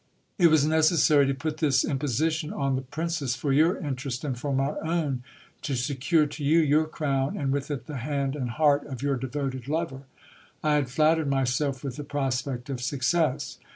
[0.39, 4.51] It was necessary to put this imposition on the princess for your interest and for
[4.51, 5.21] my own;
[5.61, 9.15] to secure to you your crown, and with it the hand and heart of your
[9.15, 9.91] devoted THE FATAL MARRIAGE.
[10.61, 10.73] 133 lover.
[10.73, 13.59] I had flattered myself with the prospect of success.